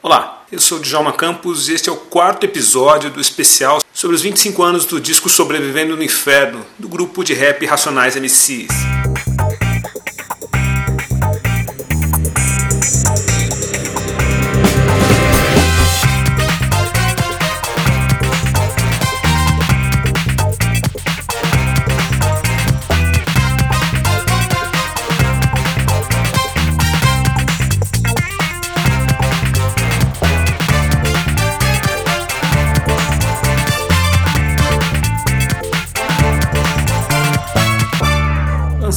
Olá, 0.00 0.46
eu 0.52 0.60
sou 0.60 0.78
Djalma 0.78 1.12
Campos 1.12 1.68
e 1.68 1.74
este 1.74 1.88
é 1.88 1.92
o 1.92 1.96
quarto 1.96 2.44
episódio 2.44 3.10
do 3.10 3.20
especial 3.20 3.80
sobre 3.92 4.14
os 4.14 4.22
25 4.22 4.62
anos 4.62 4.84
do 4.84 5.00
disco 5.00 5.28
Sobrevivendo 5.28 5.96
no 5.96 6.04
Inferno, 6.04 6.64
do 6.78 6.88
grupo 6.88 7.24
de 7.24 7.34
rap 7.34 7.66
Racionais 7.66 8.14
MCs. 8.14 8.97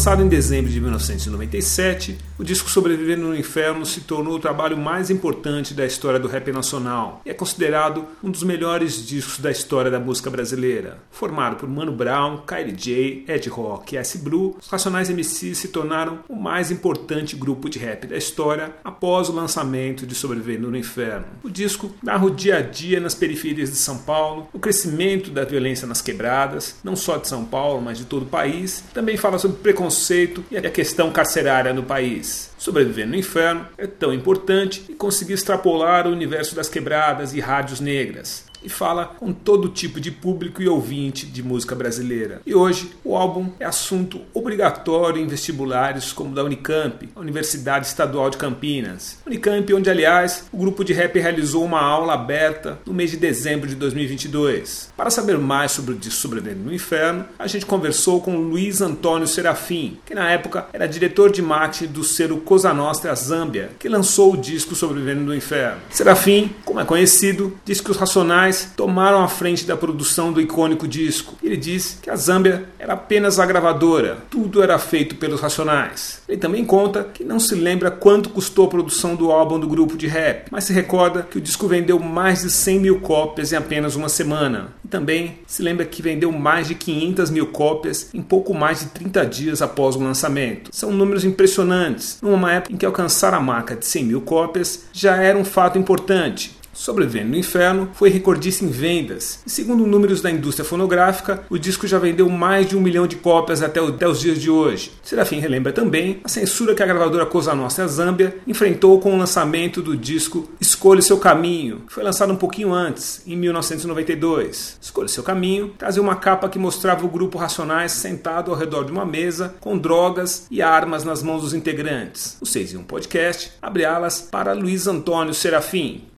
Lançado 0.01 0.23
em 0.23 0.27
dezembro 0.27 0.71
de 0.71 0.81
1997, 0.81 2.17
o 2.39 2.43
disco 2.43 2.67
Sobrevivendo 2.67 3.27
no 3.27 3.37
Inferno 3.37 3.85
se 3.85 4.01
tornou 4.01 4.33
o 4.33 4.39
trabalho 4.39 4.75
mais 4.75 5.11
importante 5.11 5.75
da 5.75 5.85
história 5.85 6.19
do 6.19 6.27
rap 6.27 6.51
nacional 6.51 7.21
e 7.23 7.29
é 7.29 7.35
considerado 7.35 8.07
um 8.23 8.31
dos 8.31 8.41
melhores 8.41 9.05
discos 9.05 9.37
da 9.37 9.51
história 9.51 9.91
da 9.91 9.99
música 9.99 10.27
brasileira. 10.31 10.97
Formado 11.11 11.57
por 11.57 11.69
Mano 11.69 11.91
Brown, 11.91 12.37
Kylie 12.37 12.75
J, 12.75 13.25
Ed 13.27 13.47
Rock 13.47 13.93
e 13.93 13.99
S. 13.99 14.17
Blue, 14.17 14.57
os 14.59 14.67
Racionais 14.69 15.07
MCs 15.07 15.59
se 15.59 15.67
tornaram 15.67 16.21
o 16.27 16.35
mais 16.35 16.71
importante 16.71 17.35
grupo 17.35 17.69
de 17.69 17.77
rap 17.77 18.07
da 18.07 18.17
história 18.17 18.73
após 18.83 19.29
o 19.29 19.33
lançamento 19.33 20.07
de 20.07 20.15
Sobrevivendo 20.15 20.71
no 20.71 20.77
Inferno. 20.77 21.27
O 21.43 21.49
disco 21.49 21.91
narra 22.01 22.25
o 22.25 22.31
dia 22.31 22.57
a 22.57 22.61
dia 22.61 22.99
nas 22.99 23.13
periferias 23.13 23.69
de 23.69 23.75
São 23.75 23.99
Paulo, 23.99 24.49
o 24.51 24.57
crescimento 24.57 25.29
da 25.29 25.45
violência 25.45 25.87
nas 25.87 26.01
quebradas, 26.01 26.77
não 26.83 26.95
só 26.95 27.17
de 27.17 27.27
São 27.27 27.45
Paulo, 27.45 27.83
mas 27.83 27.99
de 27.99 28.05
todo 28.05 28.23
o 28.23 28.29
país. 28.29 28.83
Também 28.95 29.15
fala 29.15 29.37
sobre 29.37 29.57
preconceito 29.57 29.90
preconceito 29.91 30.43
e 30.49 30.57
a 30.57 30.71
questão 30.71 31.11
carcerária 31.11 31.73
no 31.73 31.83
país. 31.83 32.51
Sobreviver 32.57 33.07
no 33.07 33.15
Inferno 33.15 33.67
é 33.77 33.85
tão 33.85 34.13
importante 34.13 34.85
e 34.87 34.93
conseguir 34.93 35.33
extrapolar 35.33 36.07
o 36.07 36.11
universo 36.11 36.55
das 36.55 36.69
quebradas 36.69 37.33
e 37.33 37.39
rádios 37.39 37.81
negras 37.81 38.50
e 38.63 38.69
fala 38.69 39.05
com 39.05 39.31
todo 39.31 39.69
tipo 39.69 39.99
de 39.99 40.11
público 40.11 40.61
e 40.61 40.67
ouvinte 40.67 41.25
de 41.25 41.43
música 41.43 41.75
brasileira. 41.75 42.41
E 42.45 42.53
hoje 42.53 42.91
o 43.03 43.15
álbum 43.15 43.49
é 43.59 43.65
assunto 43.65 44.21
obrigatório 44.33 45.21
em 45.21 45.27
vestibulares 45.27 46.13
como 46.13 46.35
da 46.35 46.43
Unicamp, 46.43 47.09
a 47.15 47.19
Universidade 47.19 47.87
Estadual 47.87 48.29
de 48.29 48.37
Campinas. 48.37 49.19
Unicamp, 49.25 49.73
onde 49.73 49.89
aliás 49.89 50.45
o 50.51 50.57
grupo 50.57 50.83
de 50.83 50.93
rap 50.93 51.19
realizou 51.19 51.63
uma 51.63 51.81
aula 51.81 52.13
aberta 52.13 52.79
no 52.85 52.93
mês 52.93 53.11
de 53.11 53.17
dezembro 53.17 53.67
de 53.67 53.75
2022. 53.75 54.91
Para 54.95 55.09
saber 55.09 55.37
mais 55.37 55.71
sobre 55.71 55.93
o 55.93 55.97
disco 55.97 56.21
Sobrevivendo 56.21 56.63
no 56.63 56.73
Inferno, 56.73 57.25
a 57.39 57.47
gente 57.47 57.65
conversou 57.65 58.21
com 58.21 58.37
Luiz 58.37 58.81
Antônio 58.81 59.27
Serafim, 59.27 59.97
que 60.05 60.13
na 60.13 60.29
época 60.29 60.67
era 60.73 60.87
diretor 60.87 61.31
de 61.31 61.41
marketing 61.41 61.91
do 61.91 62.03
selo 62.03 62.41
Cosa 62.41 62.73
Nostra 62.73 63.13
Zâmbia, 63.15 63.71
que 63.79 63.89
lançou 63.89 64.33
o 64.33 64.37
disco 64.37 64.75
Sobrevivendo 64.75 65.21
no 65.21 65.35
Inferno. 65.35 65.81
Serafim, 65.89 66.53
como 66.63 66.79
é 66.79 66.85
conhecido, 66.85 67.57
disse 67.65 67.81
que 67.81 67.91
os 67.91 67.97
Racionais 67.97 68.50
tomaram 68.75 69.23
a 69.23 69.27
frente 69.27 69.65
da 69.65 69.77
produção 69.77 70.31
do 70.31 70.41
icônico 70.41 70.87
disco. 70.87 71.35
Ele 71.43 71.57
disse 71.57 71.97
que 71.97 72.09
a 72.09 72.15
Zâmbia 72.15 72.65
era 72.77 72.93
apenas 72.93 73.39
a 73.39 73.45
gravadora, 73.45 74.17
tudo 74.29 74.61
era 74.61 74.77
feito 74.77 75.15
pelos 75.15 75.41
Racionais. 75.41 76.21
Ele 76.27 76.37
também 76.37 76.65
conta 76.65 77.03
que 77.13 77.23
não 77.23 77.39
se 77.39 77.55
lembra 77.55 77.91
quanto 77.91 78.29
custou 78.29 78.65
a 78.65 78.69
produção 78.69 79.15
do 79.15 79.31
álbum 79.31 79.59
do 79.59 79.67
grupo 79.67 79.97
de 79.97 80.07
rap, 80.07 80.47
mas 80.51 80.65
se 80.65 80.73
recorda 80.73 81.23
que 81.23 81.37
o 81.37 81.41
disco 81.41 81.67
vendeu 81.67 81.99
mais 81.99 82.41
de 82.41 82.49
100 82.49 82.79
mil 82.79 82.99
cópias 82.99 83.51
em 83.51 83.55
apenas 83.55 83.95
uma 83.95 84.09
semana. 84.09 84.73
E 84.83 84.87
também 84.87 85.39
se 85.47 85.61
lembra 85.61 85.85
que 85.85 86.01
vendeu 86.01 86.31
mais 86.31 86.67
de 86.67 86.75
500 86.75 87.29
mil 87.29 87.47
cópias 87.47 88.09
em 88.13 88.21
pouco 88.21 88.53
mais 88.53 88.81
de 88.81 88.87
30 88.87 89.25
dias 89.25 89.61
após 89.61 89.95
o 89.95 90.03
lançamento. 90.03 90.69
São 90.73 90.91
números 90.91 91.23
impressionantes, 91.23 92.17
numa 92.21 92.53
época 92.53 92.73
em 92.73 92.77
que 92.77 92.85
alcançar 92.85 93.33
a 93.33 93.39
marca 93.39 93.75
de 93.75 93.85
100 93.85 94.03
mil 94.05 94.21
cópias 94.21 94.85
já 94.93 95.15
era 95.17 95.37
um 95.37 95.45
fato 95.45 95.77
importante 95.77 96.60
Sobrevivendo 96.73 97.29
no 97.29 97.37
Inferno 97.37 97.89
foi 97.93 98.09
recordista 98.09 98.63
em 98.63 98.69
vendas. 98.69 99.39
E 99.45 99.49
segundo 99.49 99.85
números 99.85 100.21
da 100.21 100.31
indústria 100.31 100.65
fonográfica, 100.65 101.43
o 101.49 101.57
disco 101.57 101.87
já 101.87 101.99
vendeu 101.99 102.29
mais 102.29 102.67
de 102.67 102.75
um 102.75 102.81
milhão 102.81 103.05
de 103.05 103.17
cópias 103.17 103.61
até, 103.61 103.81
os 103.81 104.19
dias 104.19 104.39
de 104.39 104.49
hoje. 104.49 104.91
Serafim 105.03 105.39
relembra 105.39 105.73
também 105.73 106.19
a 106.23 106.27
censura 106.27 106.73
que 106.73 106.83
a 106.83 106.85
gravadora 106.85 107.25
Cosa 107.25 107.53
Nostra 107.53 107.87
Zâmbia 107.87 108.37
enfrentou 108.47 108.99
com 108.99 109.13
o 109.13 109.17
lançamento 109.17 109.81
do 109.81 109.95
disco 109.95 110.49
Escolha 110.59 111.01
Seu 111.01 111.17
Caminho, 111.17 111.81
que 111.87 111.93
foi 111.93 112.03
lançado 112.03 112.33
um 112.33 112.37
pouquinho 112.37 112.73
antes, 112.73 113.21
em 113.27 113.35
1992. 113.35 114.77
Escolha 114.81 115.07
Seu 115.07 115.23
Caminho 115.23 115.73
trazia 115.77 116.01
uma 116.01 116.15
capa 116.15 116.49
que 116.49 116.59
mostrava 116.59 117.05
o 117.05 117.09
grupo 117.09 117.37
Racionais 117.37 117.91
sentado 117.91 118.51
ao 118.51 118.57
redor 118.57 118.83
de 118.83 118.91
uma 118.91 119.05
mesa, 119.05 119.55
com 119.59 119.77
drogas 119.77 120.47
e 120.49 120.61
armas 120.61 121.03
nas 121.03 121.21
mãos 121.21 121.41
dos 121.41 121.53
integrantes. 121.53 122.37
O 122.41 122.45
6 122.45 122.73
em 122.73 122.77
1 122.77 122.83
Podcast 122.83 123.51
abre 123.61 123.85
alas 123.85 124.21
para 124.21 124.53
Luiz 124.53 124.87
Antônio 124.87 125.33
Serafim. 125.33 126.11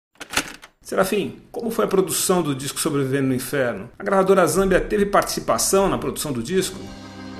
Serafim, 0.94 1.38
como 1.52 1.72
foi 1.72 1.86
a 1.86 1.88
produção 1.88 2.44
do 2.44 2.54
disco 2.54 2.80
Sobrevivendo 2.80 3.30
no 3.30 3.34
Inferno? 3.34 3.90
A 3.98 4.04
gravadora 4.04 4.46
Zambia 4.46 4.80
teve 4.80 5.08
participação 5.08 5.90
na 5.90 5.98
produção 5.98 6.32
do 6.32 6.44
disco? 6.44 6.78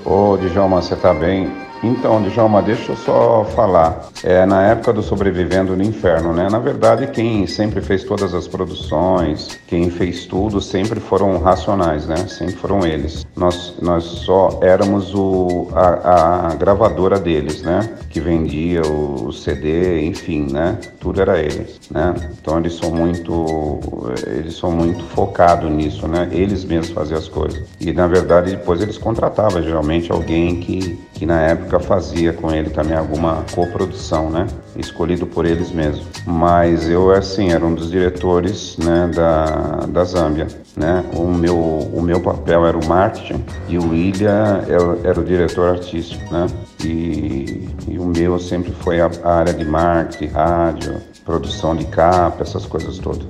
Ô, 0.04 0.32
oh, 0.32 0.36
Djalma, 0.36 0.82
você 0.82 0.96
tá 0.96 1.14
bem? 1.14 1.52
Então, 1.80 2.20
Djalma, 2.20 2.60
deixa 2.60 2.90
eu 2.90 2.96
só 2.96 3.44
falar. 3.54 4.08
É, 4.24 4.44
na 4.44 4.60
época 4.64 4.92
do 4.92 5.04
Sobrevivendo 5.04 5.76
no 5.76 5.84
Inferno, 5.84 6.32
né? 6.32 6.48
Na 6.50 6.58
verdade, 6.58 7.06
quem 7.06 7.46
sempre 7.46 7.80
fez 7.80 8.02
todas 8.02 8.34
as 8.34 8.48
produções, 8.48 9.56
quem 9.68 9.88
fez 9.88 10.26
tudo, 10.26 10.60
sempre 10.60 10.98
foram 10.98 11.38
racionais, 11.38 12.08
né? 12.08 12.16
Sempre 12.26 12.56
foram 12.56 12.84
eles. 12.84 13.23
Nós, 13.36 13.74
nós 13.82 14.04
só 14.04 14.60
éramos 14.62 15.12
o, 15.14 15.68
a, 15.72 16.50
a 16.50 16.54
gravadora 16.54 17.18
deles, 17.18 17.62
né? 17.62 17.96
Que 18.08 18.20
vendia 18.20 18.82
o, 18.82 19.26
o 19.26 19.32
CD, 19.32 20.06
enfim, 20.06 20.46
né? 20.52 20.78
Tudo 21.00 21.20
era 21.20 21.40
eles, 21.40 21.80
né? 21.90 22.14
Então 22.40 22.58
eles 22.58 22.74
são 22.74 22.92
muito, 22.92 24.12
eles 24.26 24.56
são 24.56 24.70
muito 24.70 25.02
focados 25.04 25.68
nisso, 25.70 26.06
né? 26.06 26.28
Eles 26.30 26.64
mesmos 26.64 26.90
faziam 26.90 27.18
as 27.18 27.28
coisas. 27.28 27.64
E 27.80 27.92
na 27.92 28.06
verdade 28.06 28.52
depois 28.52 28.80
eles 28.80 28.98
contratavam 28.98 29.60
geralmente 29.62 30.12
alguém 30.12 30.60
que, 30.60 30.96
que 31.14 31.24
na 31.24 31.40
época 31.40 31.78
fazia 31.78 32.32
com 32.32 32.52
ele 32.52 32.70
também 32.70 32.96
alguma 32.96 33.44
coprodução, 33.54 34.28
né? 34.28 34.46
Escolhido 34.76 35.26
por 35.26 35.46
eles 35.46 35.70
mesmos. 35.70 36.06
Mas 36.26 36.88
eu, 36.88 37.10
assim, 37.12 37.50
era 37.50 37.64
um 37.64 37.74
dos 37.74 37.90
diretores 37.90 38.76
né, 38.78 39.10
da, 39.14 39.86
da 39.86 40.04
Zâmbia, 40.04 40.48
né? 40.76 41.04
O 41.14 41.28
meu, 41.28 41.56
o 41.56 42.02
meu 42.02 42.20
papel 42.20 42.66
era 42.66 42.76
o 42.76 42.84
marketing 42.86 43.44
e 43.68 43.78
o 43.78 43.90
William 43.90 44.64
era, 45.04 45.20
o 45.20 45.24
diretor 45.24 45.76
artístico, 45.76 46.32
né? 46.32 46.46
E, 46.84 47.68
e 47.88 47.98
o 47.98 48.04
meu 48.04 48.38
sempre 48.38 48.72
foi 48.80 49.00
a 49.00 49.10
área 49.24 49.54
de 49.54 49.64
marketing, 49.64 50.32
rádio, 50.32 51.00
produção 51.24 51.76
de 51.76 51.84
capa, 51.86 52.42
essas 52.42 52.66
coisas 52.66 52.98
todas. 52.98 53.26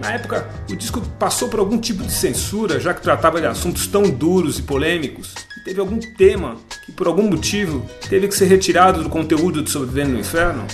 Na 0.00 0.12
época, 0.12 0.48
o 0.70 0.76
disco 0.76 1.02
passou 1.18 1.48
por 1.48 1.58
algum 1.58 1.78
tipo 1.78 2.04
de 2.04 2.12
censura, 2.12 2.78
já 2.78 2.94
que 2.94 3.02
tratava 3.02 3.40
de 3.40 3.46
assuntos 3.46 3.88
tão 3.88 4.08
duros 4.08 4.58
e 4.58 4.62
polêmicos. 4.62 5.34
Teve 5.68 5.80
algum 5.80 5.98
tema 5.98 6.56
que, 6.86 6.90
por 6.90 7.06
algum 7.06 7.28
motivo, 7.28 7.82
teve 8.08 8.26
que 8.26 8.34
ser 8.34 8.46
retirado 8.46 9.02
do 9.02 9.10
conteúdo 9.10 9.62
de 9.62 9.70
Sobrevivendo 9.70 10.14
no 10.14 10.20
Inferno? 10.20 10.64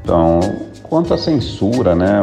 Então, 0.00 0.38
quanto 0.80 1.12
à 1.12 1.18
censura, 1.18 1.96
né? 1.96 2.20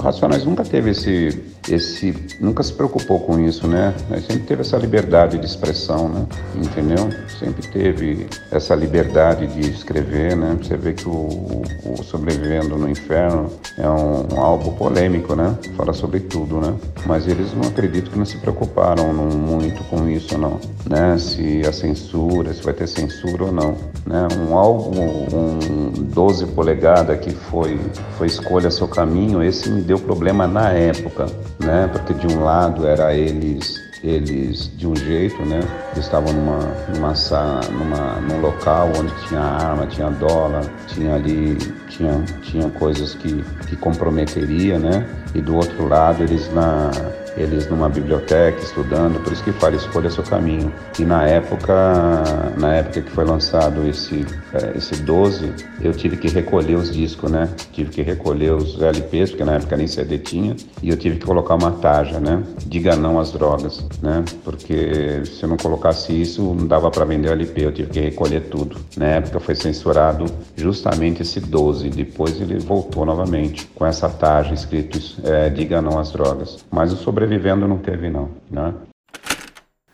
Racionais 0.00 0.44
nunca 0.44 0.64
teve 0.64 0.90
esse 0.90 1.50
esse 1.68 2.14
nunca 2.40 2.62
se 2.62 2.72
preocupou 2.72 3.20
com 3.20 3.38
isso, 3.38 3.66
né? 3.66 3.94
sempre 4.26 4.40
teve 4.40 4.62
essa 4.62 4.76
liberdade 4.76 5.38
de 5.38 5.46
expressão, 5.46 6.08
né? 6.08 6.26
Entendeu? 6.56 7.08
Sempre 7.38 7.66
teve 7.68 8.26
essa 8.50 8.74
liberdade 8.74 9.46
de 9.46 9.70
escrever, 9.70 10.36
né? 10.36 10.56
Você 10.60 10.76
vê 10.76 10.94
que 10.94 11.08
o, 11.08 11.62
o 11.84 12.02
Sobrevivendo 12.02 12.76
no 12.76 12.88
Inferno 12.88 13.50
é 13.76 13.88
um, 13.88 14.34
um, 14.34 14.40
álbum 14.40 14.72
polêmico, 14.72 15.34
né? 15.34 15.56
Fala 15.76 15.92
sobre 15.92 16.20
tudo, 16.20 16.60
né? 16.60 16.74
Mas 17.06 17.26
eles 17.26 17.52
não 17.54 17.68
acredito 17.68 18.10
que 18.10 18.18
não 18.18 18.24
se 18.24 18.38
preocuparam 18.38 19.12
não, 19.12 19.26
muito 19.26 19.82
com 19.84 20.08
isso, 20.08 20.36
não, 20.38 20.58
né? 20.88 21.18
Se 21.18 21.62
a 21.66 21.72
censura, 21.72 22.52
se 22.52 22.62
vai 22.62 22.72
ter 22.72 22.86
censura 22.86 23.44
ou 23.44 23.52
não, 23.52 23.76
né? 24.06 24.26
Um 24.38 24.56
álbum, 24.56 25.26
um 25.32 25.90
12 26.02 26.46
polegadas 26.46 27.18
que 27.20 27.30
foi 27.30 27.78
foi 28.16 28.26
escolha 28.26 28.70
seu 28.70 28.88
caminho, 28.88 29.42
esse 29.42 29.70
me 29.70 29.82
deu 29.90 29.98
problema 29.98 30.46
na 30.46 30.70
época, 30.70 31.26
né? 31.58 31.90
Porque 31.92 32.14
de 32.14 32.32
um 32.32 32.44
lado 32.44 32.86
era 32.86 33.12
eles 33.12 33.80
eles 34.04 34.70
de 34.78 34.86
um 34.86 34.94
jeito, 34.94 35.44
né? 35.44 35.60
Eles 35.92 36.04
estavam 36.06 36.32
numa, 36.32 36.58
numa, 36.94 37.12
numa, 37.70 38.20
num 38.20 38.40
local 38.40 38.90
onde 38.96 39.12
tinha 39.26 39.40
arma, 39.40 39.86
tinha 39.86 40.08
dólar, 40.10 40.64
tinha 40.86 41.16
ali, 41.16 41.56
tinha, 41.88 42.22
tinha 42.40 42.70
coisas 42.70 43.14
que, 43.14 43.42
que 43.68 43.76
comprometeria, 43.76 44.78
né? 44.78 45.06
E 45.34 45.40
do 45.42 45.56
outro 45.56 45.86
lado 45.86 46.22
eles 46.22 46.50
na, 46.54 46.90
eles 47.36 47.68
numa 47.68 47.88
biblioteca 47.88 48.60
estudando, 48.60 49.22
por 49.22 49.32
isso 49.32 49.42
que 49.42 49.52
fala 49.52 49.76
escolha 49.76 50.10
seu 50.10 50.24
caminho. 50.24 50.72
E 50.98 51.04
na 51.04 51.26
época, 51.26 51.72
na 52.58 52.74
época 52.74 53.02
que 53.02 53.10
foi 53.10 53.24
lançado 53.24 53.86
esse 53.88 54.26
é, 54.52 54.76
esse 54.76 55.02
12, 55.02 55.52
eu 55.80 55.92
tive 55.92 56.16
que 56.16 56.28
recolher 56.28 56.76
os 56.76 56.90
discos, 56.92 57.30
né? 57.30 57.48
Tive 57.72 57.90
que 57.90 58.02
recolher 58.02 58.52
os 58.52 58.80
LPs, 58.80 59.30
porque 59.30 59.44
na 59.44 59.54
época 59.54 59.76
nem 59.76 59.86
CD 59.86 60.18
tinha, 60.18 60.56
e 60.82 60.90
eu 60.90 60.96
tive 60.96 61.18
que 61.18 61.26
colocar 61.26 61.54
uma 61.54 61.72
taja, 61.72 62.18
né? 62.18 62.42
Diga 62.66 62.96
não 62.96 63.18
às 63.18 63.32
drogas, 63.32 63.84
né? 64.02 64.24
Porque 64.44 65.22
se 65.24 65.42
eu 65.44 65.48
não 65.48 65.56
colocasse 65.56 66.12
isso, 66.20 66.42
não 66.42 66.66
dava 66.66 66.90
para 66.90 67.04
vender 67.04 67.28
o 67.28 67.32
LP, 67.32 67.64
eu 67.64 67.72
tive 67.72 67.90
que 67.90 68.00
recolher 68.00 68.42
tudo. 68.42 68.76
Na 68.96 69.06
época 69.06 69.40
foi 69.40 69.54
censurado 69.54 70.26
justamente 70.56 71.22
esse 71.22 71.40
12, 71.40 71.88
depois 71.90 72.40
ele 72.40 72.58
voltou 72.58 73.04
novamente 73.04 73.66
com 73.74 73.86
essa 73.86 74.08
taja 74.08 74.52
escrito 74.52 74.90
é, 75.24 75.48
diga 75.48 75.80
não 75.80 75.98
às 75.98 76.12
drogas. 76.12 76.64
Mas 76.70 76.92
o 76.92 76.96
sobrevivendo 77.20 77.68
não 77.68 77.76
teve 77.76 78.08
não, 78.08 78.30
né? 78.50 78.72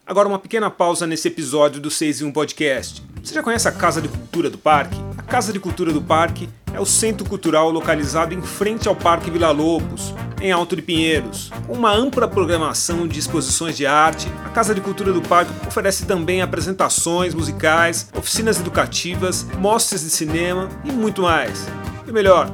Agora 0.06 0.28
uma 0.28 0.38
pequena 0.38 0.70
pausa 0.70 1.08
nesse 1.08 1.26
episódio 1.26 1.80
do 1.80 1.90
6 1.90 2.20
em 2.20 2.24
1 2.26 2.32
Podcast. 2.32 3.02
Você 3.20 3.34
já 3.34 3.42
conhece 3.42 3.66
a 3.66 3.72
Casa 3.72 4.00
de 4.00 4.06
Cultura 4.06 4.48
do 4.48 4.56
Parque? 4.56 4.96
A 5.18 5.22
Casa 5.22 5.52
de 5.52 5.58
Cultura 5.58 5.92
do 5.92 6.00
Parque 6.00 6.48
é 6.72 6.78
o 6.78 6.86
centro 6.86 7.28
cultural 7.28 7.68
localizado 7.70 8.32
em 8.32 8.40
frente 8.40 8.86
ao 8.86 8.94
Parque 8.94 9.28
Vila 9.28 9.50
Lobos, 9.50 10.14
em 10.40 10.52
Alto 10.52 10.76
de 10.76 10.82
Pinheiros. 10.82 11.50
Com 11.66 11.72
uma 11.72 11.92
ampla 11.92 12.28
programação 12.28 13.08
de 13.08 13.18
exposições 13.18 13.76
de 13.76 13.84
arte, 13.84 14.28
a 14.44 14.50
Casa 14.50 14.72
de 14.72 14.80
Cultura 14.80 15.12
do 15.12 15.20
Parque 15.20 15.50
oferece 15.66 16.06
também 16.06 16.42
apresentações 16.42 17.34
musicais, 17.34 18.08
oficinas 18.16 18.60
educativas, 18.60 19.44
mostras 19.58 20.02
de 20.02 20.10
cinema 20.10 20.68
e 20.84 20.92
muito 20.92 21.22
mais. 21.22 21.66
E 22.06 22.12
melhor, 22.12 22.48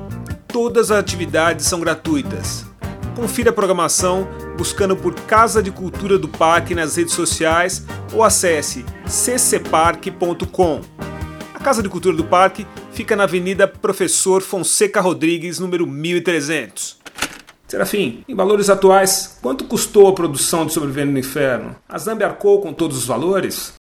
todas 0.49 0.91
as 0.91 0.99
atividades 0.99 1.67
são 1.67 1.79
gratuitas. 1.79 2.72
Confira 3.15 3.51
a 3.51 3.53
programação 3.53 4.27
buscando 4.57 4.97
por 4.97 5.15
Casa 5.15 5.63
de 5.63 5.71
Cultura 5.71 6.19
do 6.19 6.29
Parque 6.29 6.75
nas 6.75 6.97
redes 6.97 7.13
sociais 7.13 7.85
ou 8.13 8.25
acesse 8.25 8.85
ccparque.com. 9.07 10.81
A 11.55 11.59
Casa 11.59 11.83
de 11.83 11.89
Cultura 11.89 12.17
do 12.17 12.25
Parque 12.25 12.67
fica 12.93 13.15
na 13.15 13.25
Avenida 13.25 13.69
Professor 13.69 14.41
Fonseca 14.41 15.01
Rodrigues, 15.01 15.59
número 15.59 15.87
1300. 15.87 17.01
Serafim, 17.69 18.25
em 18.29 18.35
valores 18.35 18.69
atuais, 18.69 19.39
quanto 19.41 19.65
custou 19.65 20.09
a 20.09 20.13
produção 20.13 20.67
de 20.67 20.73
Sobrevivendo 20.73 21.13
no 21.13 21.19
Inferno? 21.19 21.77
A 21.89 21.99
Zambi 21.99 22.25
arcou 22.25 22.61
com 22.61 22.73
todos 22.73 22.97
os 22.97 23.07
valores? 23.07 23.75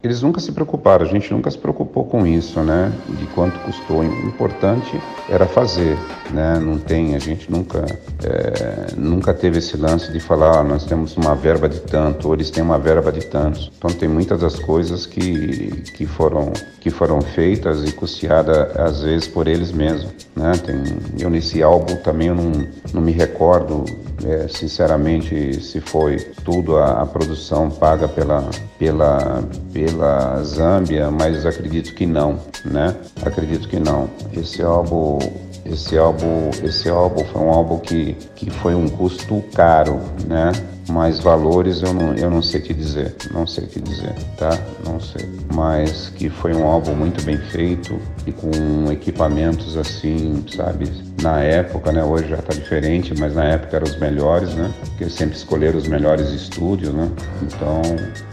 Eles 0.00 0.22
nunca 0.22 0.40
se 0.40 0.52
preocuparam, 0.52 1.04
a 1.04 1.08
gente 1.08 1.32
nunca 1.32 1.50
se 1.50 1.58
preocupou 1.58 2.04
com 2.04 2.24
isso, 2.24 2.60
né? 2.60 2.92
De 3.18 3.26
quanto 3.34 3.58
custou. 3.64 3.98
O 3.98 4.04
importante 4.04 4.96
era 5.28 5.44
fazer, 5.44 5.98
né? 6.30 6.56
Não 6.60 6.78
tem, 6.78 7.16
a 7.16 7.18
gente 7.18 7.50
nunca, 7.50 7.84
é, 8.22 8.94
nunca 8.96 9.34
teve 9.34 9.58
esse 9.58 9.76
lance 9.76 10.12
de 10.12 10.20
falar, 10.20 10.60
ah, 10.60 10.62
nós 10.62 10.84
temos 10.84 11.16
uma 11.16 11.34
verba 11.34 11.68
de 11.68 11.80
tanto, 11.80 12.28
ou 12.28 12.34
eles 12.34 12.48
têm 12.48 12.62
uma 12.62 12.78
verba 12.78 13.10
de 13.10 13.26
tantos. 13.26 13.72
Então 13.76 13.90
tem 13.90 14.08
muitas 14.08 14.40
das 14.40 14.56
coisas 14.56 15.04
que, 15.04 15.82
que, 15.96 16.06
foram, 16.06 16.52
que 16.80 16.90
foram 16.90 17.20
feitas 17.20 17.82
e 17.82 17.90
custeadas 17.90 18.76
às 18.76 19.02
vezes 19.02 19.26
por 19.26 19.48
eles 19.48 19.72
mesmos, 19.72 20.28
né? 20.36 20.52
Tem, 20.64 20.80
eu 21.18 21.28
nesse 21.28 21.60
álbum 21.60 21.96
também 21.96 22.28
eu 22.28 22.36
não, 22.36 22.52
não 22.94 23.02
me 23.02 23.10
recordo 23.10 23.84
é, 24.24 24.48
sinceramente, 24.48 25.60
se 25.60 25.80
foi 25.80 26.18
tudo 26.44 26.76
a, 26.76 27.02
a, 27.02 27.06
produção 27.06 27.70
paga 27.70 28.08
pela, 28.08 28.48
pela, 28.78 29.42
pela 29.72 30.42
Zâmbia, 30.42 31.10
mas 31.10 31.46
acredito 31.46 31.94
que 31.94 32.06
não, 32.06 32.38
né? 32.64 32.96
Acredito 33.22 33.68
que 33.68 33.78
não. 33.78 34.08
Esse 34.32 34.62
álbum, 34.62 35.18
esse 35.64 35.98
álbum, 35.98 36.50
esse 36.62 36.88
álbum 36.88 37.24
foi 37.24 37.42
um 37.42 37.50
álbum 37.50 37.78
que, 37.78 38.14
que 38.34 38.50
foi 38.50 38.74
um 38.74 38.88
custo 38.88 39.42
caro, 39.54 40.00
né? 40.26 40.52
Mas 40.88 41.20
valores 41.20 41.82
eu 41.82 41.92
não, 41.92 42.14
eu 42.14 42.30
não 42.30 42.40
sei 42.40 42.62
te 42.62 42.72
dizer, 42.72 43.14
não 43.30 43.46
sei 43.46 43.66
te 43.66 43.78
dizer, 43.78 44.14
tá? 44.38 44.58
Não 44.86 44.98
sei. 44.98 45.28
Mas 45.54 46.08
que 46.08 46.30
foi 46.30 46.54
um 46.54 46.66
álbum 46.66 46.94
muito 46.94 47.22
bem 47.24 47.36
feito 47.36 48.00
e 48.26 48.32
com 48.32 48.90
equipamentos 48.90 49.76
assim, 49.76 50.42
sabe? 50.56 50.90
Na 51.22 51.40
época, 51.40 51.92
né? 51.92 52.02
Hoje 52.02 52.28
já 52.28 52.38
tá 52.38 52.54
diferente, 52.54 53.12
mas 53.18 53.34
na 53.34 53.44
época 53.44 53.76
eram 53.76 53.86
os 53.86 53.98
melhores, 53.98 54.54
né? 54.54 54.72
Porque 54.80 55.10
sempre 55.10 55.36
escolheram 55.36 55.76
os 55.76 55.86
melhores 55.86 56.30
estúdios, 56.30 56.94
né? 56.94 57.10
Então, 57.42 57.82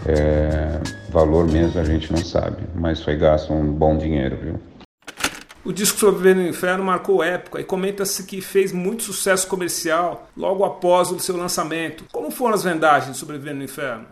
é, 0.05 0.79
valor 1.09 1.45
mesmo 1.51 1.79
a 1.79 1.83
gente 1.83 2.11
não 2.11 2.23
sabe, 2.23 2.57
mas 2.73 3.01
foi 3.01 3.17
gasto 3.17 3.51
um 3.53 3.73
bom 3.73 3.97
dinheiro, 3.97 4.37
viu? 4.41 4.59
O 5.65 5.73
disco 5.73 5.97
Sobreviver 5.97 6.35
no 6.35 6.47
Inferno 6.47 6.83
marcou 6.83 7.23
época 7.23 7.59
e 7.59 7.63
comenta-se 7.63 8.23
que 8.23 8.39
fez 8.39 8.71
muito 8.71 9.01
sucesso 9.01 9.47
comercial 9.47 10.29
logo 10.37 10.63
após 10.63 11.09
o 11.09 11.17
seu 11.19 11.35
lançamento. 11.35 12.05
Como 12.11 12.29
foram 12.29 12.53
as 12.53 12.63
vendagens 12.63 13.13
de 13.13 13.17
Sobreviver 13.17 13.55
no 13.55 13.63
Inferno? 13.63 14.05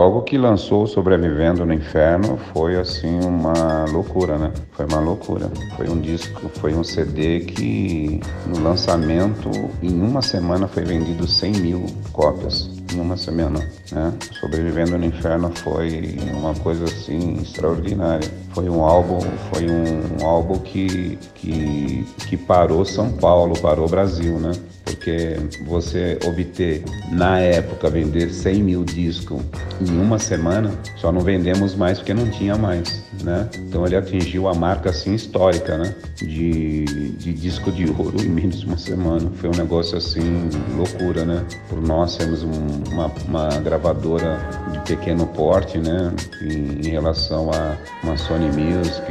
Logo 0.00 0.22
que 0.22 0.38
lançou 0.38 0.86
Sobrevivendo 0.86 1.66
no 1.66 1.74
Inferno 1.74 2.38
foi 2.52 2.76
assim 2.76 3.18
uma 3.24 3.86
loucura, 3.90 4.38
né? 4.38 4.52
Foi 4.72 4.86
uma 4.86 5.00
loucura. 5.00 5.50
Foi 5.76 5.88
um 5.88 6.00
disco, 6.00 6.48
foi 6.60 6.74
um 6.74 6.84
CD 6.84 7.40
que 7.40 8.20
no 8.46 8.62
lançamento 8.62 9.50
em 9.82 10.00
uma 10.00 10.22
semana 10.22 10.68
foi 10.68 10.84
vendido 10.84 11.26
100 11.26 11.52
mil 11.54 11.86
cópias 12.12 12.81
em 12.94 13.00
uma 13.00 13.16
semana, 13.16 13.58
né? 13.90 14.12
Sobrevivendo 14.40 14.98
no 14.98 15.04
Inferno 15.04 15.50
foi 15.56 16.18
uma 16.34 16.54
coisa 16.54 16.84
assim 16.84 17.40
extraordinária. 17.42 18.28
Foi 18.50 18.68
um 18.68 18.84
álbum, 18.84 19.20
foi 19.52 19.66
um, 19.68 20.22
um 20.22 20.26
álbum 20.26 20.58
que, 20.58 21.18
que, 21.34 22.06
que 22.28 22.36
parou 22.36 22.84
São 22.84 23.12
Paulo, 23.12 23.58
parou 23.60 23.88
Brasil, 23.88 24.38
né? 24.38 24.52
Porque 24.92 25.36
você 25.64 26.18
obter, 26.24 26.84
na 27.10 27.38
época, 27.38 27.88
vender 27.90 28.30
100 28.30 28.62
mil 28.62 28.84
discos 28.84 29.40
em 29.80 29.98
uma 29.98 30.18
semana, 30.18 30.72
só 30.96 31.10
não 31.10 31.20
vendemos 31.20 31.74
mais 31.74 31.98
porque 31.98 32.14
não 32.14 32.28
tinha 32.28 32.56
mais, 32.56 33.02
né? 33.22 33.48
Então 33.58 33.86
ele 33.86 33.96
atingiu 33.96 34.48
a 34.48 34.54
marca 34.54 34.90
assim 34.90 35.14
histórica, 35.14 35.76
né? 35.78 35.94
De, 36.16 36.84
de 36.84 37.32
disco 37.32 37.72
de 37.72 37.90
ouro 37.90 38.20
em 38.20 38.28
menos 38.28 38.60
de 38.60 38.66
uma 38.66 38.78
semana. 38.78 39.30
Foi 39.36 39.48
um 39.48 39.56
negócio 39.56 39.96
assim, 39.96 40.48
loucura, 40.76 41.24
né? 41.24 41.44
Por 41.68 41.80
nós 41.80 42.16
temos 42.16 42.42
um, 42.42 42.82
uma, 42.92 43.06
uma 43.26 43.48
gravadora 43.60 44.38
pequeno 44.86 45.26
porte, 45.26 45.78
né? 45.78 46.12
Em, 46.40 46.86
em 46.86 46.90
relação 46.90 47.50
a 47.50 47.76
uma 48.02 48.16
Sony 48.16 48.46
Music, 48.46 49.02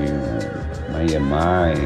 uma 0.90 1.04
EMI, 1.04 1.82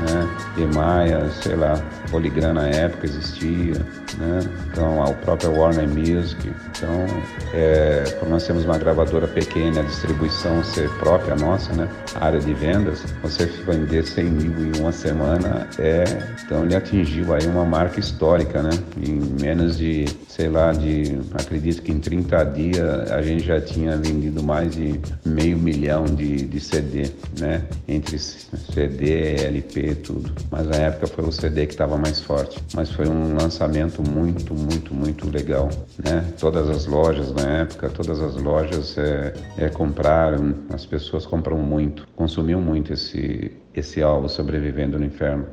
né? 0.00 0.28
EMI, 0.56 1.30
sei 1.42 1.56
lá, 1.56 1.74
Polygram 2.10 2.54
na 2.54 2.68
época 2.68 3.06
existia, 3.06 3.74
né? 4.18 4.40
Então 4.70 5.02
a 5.02 5.12
própria 5.12 5.50
Warner 5.50 5.88
Music. 5.88 6.50
Então, 6.76 7.06
é, 7.52 8.02
por 8.18 8.28
nós 8.28 8.46
temos 8.46 8.64
uma 8.64 8.78
gravadora 8.78 9.26
pequena, 9.26 9.80
a 9.80 9.82
distribuição 9.84 10.62
ser 10.62 10.88
própria 10.98 11.34
nossa, 11.34 11.72
né? 11.72 11.88
A 12.14 12.26
área 12.26 12.40
de 12.40 12.52
vendas, 12.54 13.04
você 13.22 13.46
vender 13.46 14.04
100 14.04 14.24
mil 14.24 14.76
em 14.76 14.80
uma 14.80 14.92
semana 14.92 15.66
é, 15.78 16.04
então 16.44 16.64
ele 16.64 16.74
atingiu 16.74 17.32
aí 17.34 17.46
uma 17.46 17.64
marca 17.64 18.00
histórica, 18.00 18.62
né? 18.62 18.70
Em 18.96 19.20
menos 19.40 19.78
de, 19.78 20.06
sei 20.28 20.48
lá, 20.48 20.72
de, 20.72 21.18
acredito 21.34 21.82
que 21.82 21.92
em 21.92 21.98
30 21.98 22.44
dias 22.44 23.10
a 23.10 23.22
gente 23.22 23.44
já 23.44 23.60
tinha 23.60 23.96
vendido 23.96 24.42
mais 24.42 24.74
de 24.74 25.00
meio 25.24 25.58
milhão 25.58 26.04
de, 26.04 26.46
de 26.46 26.60
CD, 26.60 27.10
né? 27.38 27.62
Entre 27.86 28.18
CD, 28.18 29.36
LP, 29.44 29.94
tudo. 29.96 30.32
Mas 30.50 30.66
na 30.66 30.76
época 30.76 31.06
foi 31.06 31.24
o 31.24 31.32
CD 31.32 31.66
que 31.66 31.74
estava 31.74 31.96
mais 31.96 32.20
forte. 32.20 32.58
Mas 32.74 32.90
foi 32.90 33.08
um 33.08 33.36
lançamento 33.36 34.02
muito, 34.08 34.54
muito, 34.54 34.94
muito 34.94 35.30
legal, 35.30 35.68
né? 36.02 36.32
Todas 36.40 36.68
as 36.68 36.86
lojas 36.86 37.32
na 37.32 37.60
época, 37.60 37.90
todas 37.90 38.20
as 38.20 38.36
lojas 38.36 38.96
é, 38.96 39.34
é 39.56 39.68
compraram, 39.68 40.54
as 40.70 40.86
pessoas 40.86 41.26
compram 41.26 41.58
muito, 41.58 42.06
consumiam 42.16 42.60
muito 42.60 42.92
esse, 42.92 43.52
esse 43.74 44.02
álbum 44.02 44.28
Sobrevivendo 44.28 44.98
no 44.98 45.04
Inferno. 45.04 45.46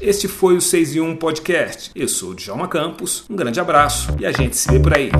Este 0.00 0.26
foi 0.26 0.56
o 0.56 0.60
6 0.60 0.96
e 0.96 1.00
1 1.00 1.16
Podcast. 1.16 1.92
Eu 1.94 2.08
sou 2.08 2.30
o 2.30 2.34
Djalma 2.34 2.66
Campos, 2.66 3.24
um 3.30 3.36
grande 3.36 3.60
abraço 3.60 4.14
e 4.18 4.26
a 4.26 4.32
gente 4.32 4.56
se 4.56 4.68
vê 4.70 4.80
por 4.80 4.92
aí. 4.92 5.10